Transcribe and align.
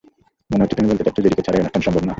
মনে 0.51 0.61
হচ্ছে 0.63 0.77
তুমি 0.77 0.89
বলতে 0.89 1.03
চাচ্ছ 1.05 1.17
জেডিকে 1.23 1.45
ছাড়া 1.45 1.57
এই 1.57 1.61
অনুষ্ঠান 1.63 1.83
সম্ভব 1.85 2.01
না? 2.05 2.09